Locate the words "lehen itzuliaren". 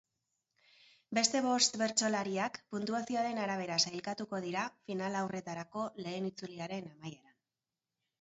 6.07-6.89